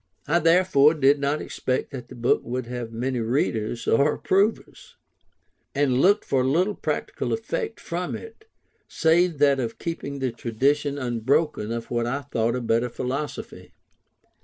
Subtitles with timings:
[0.27, 4.95] I therefore did not expect that the book would have many readers, or approvers;
[5.75, 8.45] and looked for little practical effect from it,
[8.87, 13.73] save that of keeping the tradition unbroken of what I thought a better philosophy.